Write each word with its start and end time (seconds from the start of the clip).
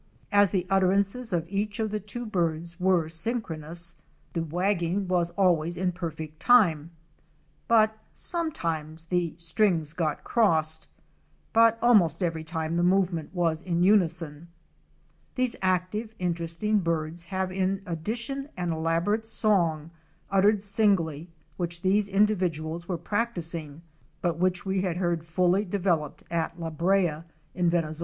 As 0.31 0.49
the 0.49 0.65
utterances 0.67 1.31
of 1.31 1.47
each 1.47 1.79
of 1.79 1.91
the 1.91 1.99
two 1.99 2.25
birds 2.25 2.79
were 2.79 3.03
synchron 3.05 3.63
ous, 3.69 3.97
the 4.33 4.41
wagging 4.41 5.07
was 5.07 5.29
always 5.37 5.77
in 5.77 5.91
perfect 5.91 6.39
time, 6.39 6.89
but 7.67 7.95
sometimes 8.11 9.05
the 9.05 9.35
'strings' 9.37 9.93
got 9.93 10.23
crossed 10.23 10.87
with 10.87 11.27
this 11.27 11.27
effect 11.27 11.53
(a); 11.53 11.53
or 11.53 11.53
this 11.53 11.53
(b); 11.53 11.53
yo 11.53 11.53
VN 11.53 11.53
WY 11.53 11.69
but 11.69 11.87
almost 11.87 12.23
every 12.23 12.43
time 12.43 12.75
the 12.77 12.81
movement 12.83 13.35
was 13.35 13.61
in 13.61 13.83
unison 13.83 14.47
thus 14.47 14.47
(c); 14.47 14.47
or 14.47 14.49
thus 14.49 15.35
(d). 15.35 15.35
These 15.35 15.55
active, 15.61 16.15
interesting 16.17 16.79
birds 16.79 17.23
have 17.25 17.51
in 17.51 17.83
addition 17.85 18.49
an 18.57 18.71
elaborate 18.71 19.25
song, 19.27 19.91
uttered 20.31 20.63
singly, 20.63 21.29
which 21.57 21.83
these 21.83 22.09
individuals 22.09 22.87
were 22.89 22.97
practising 22.97 23.83
but 24.23 24.39
which 24.39 24.65
we 24.65 24.81
had 24.81 24.97
heard 24.97 25.23
fully 25.23 25.63
developed 25.63 26.23
at 26.31 26.59
La 26.59 26.71
Brea 26.71 27.21
in 27.53 27.69
Venezuela. 27.69 27.99